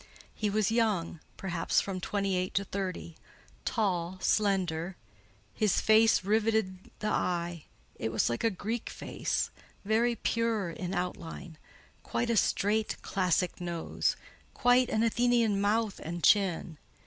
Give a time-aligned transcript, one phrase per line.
[0.33, 4.97] He was young—perhaps from twenty eight to thirty—tall, slender;
[5.53, 7.65] his face riveted the eye;
[7.97, 9.51] it was like a Greek face,
[9.85, 11.59] very pure in outline:
[12.01, 14.15] quite a straight, classic nose;
[14.55, 16.79] quite an Athenian mouth and chin.